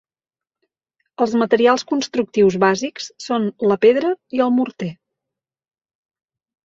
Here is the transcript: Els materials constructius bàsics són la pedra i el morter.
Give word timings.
Els 1.25 1.35
materials 1.41 1.83
constructius 1.91 2.57
bàsics 2.65 3.09
són 3.29 3.47
la 3.73 3.79
pedra 3.87 4.13
i 4.39 4.43
el 4.47 4.55
morter. 4.59 4.93